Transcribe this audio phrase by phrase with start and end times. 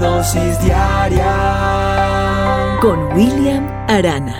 [0.00, 1.26] dosis diaria
[2.80, 4.36] con William Arana.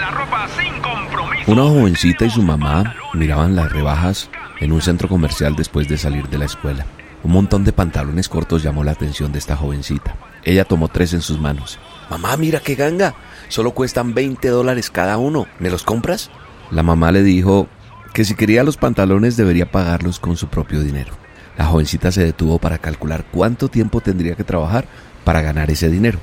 [0.00, 1.52] la ropa sin compromiso.
[1.52, 4.28] Una jovencita y su mamá miraban las rebajas
[4.60, 6.84] en un centro comercial después de salir de la escuela.
[7.22, 10.16] Un montón de pantalones cortos llamó la atención de esta jovencita.
[10.42, 11.78] Ella tomó tres en sus manos.
[12.10, 13.14] Mamá, mira qué ganga.
[13.48, 15.46] Solo cuestan 20 dólares cada uno.
[15.60, 16.30] ¿Me los compras?
[16.72, 17.68] La mamá le dijo
[18.12, 21.21] que si quería los pantalones debería pagarlos con su propio dinero.
[21.56, 24.86] La jovencita se detuvo para calcular cuánto tiempo tendría que trabajar
[25.24, 26.18] para ganar ese dinero.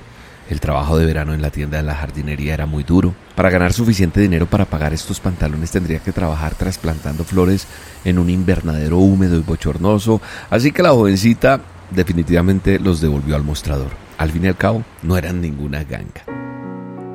[0.50, 3.14] El trabajo de verano en la tienda de la jardinería era muy duro.
[3.36, 7.68] Para ganar suficiente dinero para pagar estos pantalones tendría que trabajar trasplantando flores
[8.04, 13.92] en un invernadero húmedo y bochornoso, así que la jovencita definitivamente los devolvió al mostrador.
[14.18, 16.26] Al fin y al cabo, no eran ninguna ganga.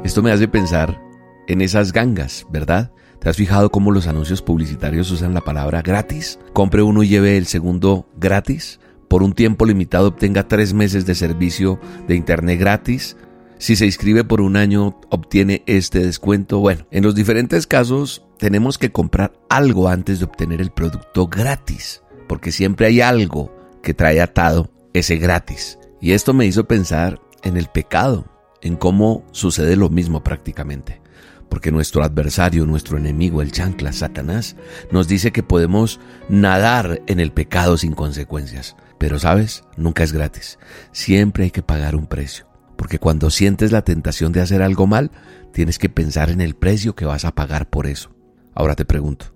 [0.04, 1.03] Esto me hace pensar
[1.46, 2.92] en esas gangas, ¿verdad?
[3.18, 6.38] ¿Te has fijado cómo los anuncios publicitarios usan la palabra gratis?
[6.52, 8.80] Compre uno y lleve el segundo gratis.
[9.08, 13.16] Por un tiempo limitado obtenga tres meses de servicio de internet gratis.
[13.58, 16.58] Si se inscribe por un año, obtiene este descuento.
[16.58, 22.02] Bueno, en los diferentes casos tenemos que comprar algo antes de obtener el producto gratis,
[22.28, 25.78] porque siempre hay algo que trae atado ese gratis.
[26.00, 28.26] Y esto me hizo pensar en el pecado,
[28.60, 31.03] en cómo sucede lo mismo prácticamente.
[31.54, 34.56] Porque nuestro adversario, nuestro enemigo, el chancla, Satanás,
[34.90, 38.74] nos dice que podemos nadar en el pecado sin consecuencias.
[38.98, 40.58] Pero sabes, nunca es gratis.
[40.90, 42.48] Siempre hay que pagar un precio.
[42.74, 45.12] Porque cuando sientes la tentación de hacer algo mal,
[45.52, 48.10] tienes que pensar en el precio que vas a pagar por eso.
[48.52, 49.26] Ahora te pregunto,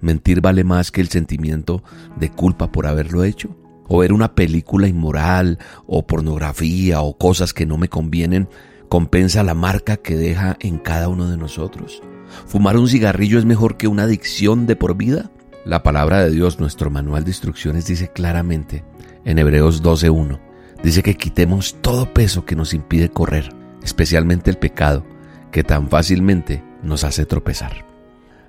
[0.00, 1.84] ¿mentir vale más que el sentimiento
[2.16, 3.56] de culpa por haberlo hecho?
[3.86, 8.48] ¿O ver una película inmoral o pornografía o cosas que no me convienen
[8.88, 12.02] compensa la marca que deja en cada uno de nosotros?
[12.46, 15.30] ¿Fumar un cigarrillo es mejor que una adicción de por vida?
[15.64, 18.84] La palabra de Dios, nuestro manual de instrucciones, dice claramente
[19.24, 20.40] en Hebreos 12.1
[20.82, 25.04] dice que quitemos todo peso que nos impide correr, especialmente el pecado,
[25.50, 27.86] que tan fácilmente nos hace tropezar.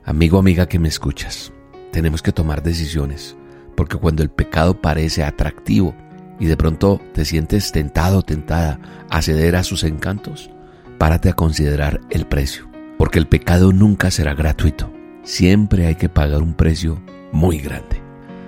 [0.03, 1.51] Amigo, amiga que me escuchas,
[1.91, 3.35] tenemos que tomar decisiones,
[3.75, 5.95] porque cuando el pecado parece atractivo
[6.39, 8.79] y de pronto te sientes tentado tentada
[9.09, 10.49] a ceder a sus encantos,
[10.97, 14.91] párate a considerar el precio, porque el pecado nunca será gratuito,
[15.23, 17.01] siempre hay que pagar un precio
[17.31, 18.01] muy grande.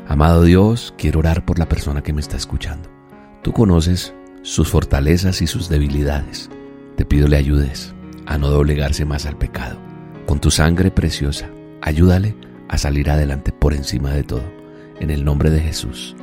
[0.08, 2.90] Amado Dios, quiero orar por la persona que me está escuchando.
[3.44, 6.50] Tú conoces sus fortalezas y sus debilidades.
[6.98, 7.94] Te pido le ayudes
[8.26, 9.78] a no doblegarse más al pecado.
[10.26, 11.50] Con tu sangre preciosa,
[11.82, 12.36] ayúdale
[12.68, 14.44] a salir adelante por encima de todo.
[15.00, 16.16] En el nombre de Jesús.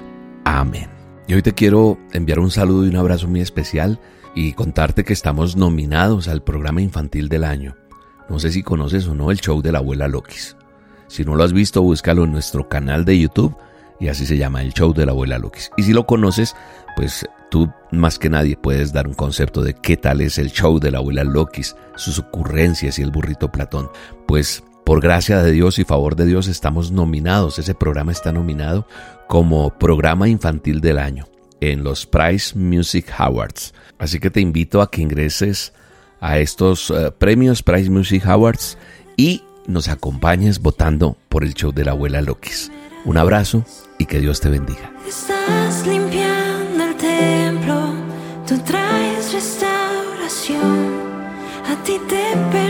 [0.44, 0.97] Amén.
[1.28, 4.00] Y hoy te quiero enviar un saludo y un abrazo muy especial
[4.34, 7.76] y contarte que estamos nominados al programa infantil del año.
[8.30, 10.56] No sé si conoces o no el show de la abuela Lokis.
[11.06, 13.54] Si no lo has visto, búscalo en nuestro canal de YouTube
[14.00, 15.70] y así se llama el show de la abuela Lokis.
[15.76, 16.56] Y si lo conoces,
[16.96, 20.80] pues tú más que nadie puedes dar un concepto de qué tal es el show
[20.80, 23.90] de la abuela Lokis, sus ocurrencias y el burrito Platón.
[24.26, 28.88] Pues por gracia de Dios y favor de Dios estamos nominados, ese programa está nominado
[29.26, 31.26] como programa infantil del año
[31.60, 33.74] en los Prize Music Awards.
[33.98, 35.74] Así que te invito a que ingreses
[36.22, 38.78] a estos eh, premios Prize Music Awards
[39.14, 42.72] y nos acompañes votando por el show de la abuela Lokis.
[43.04, 43.66] Un abrazo
[43.98, 44.90] y que Dios te bendiga.
[45.06, 47.92] Estás limpiando el templo,
[48.46, 50.88] tú traes restauración,
[51.66, 52.67] a ti te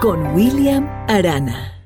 [0.00, 1.77] Con William Arana.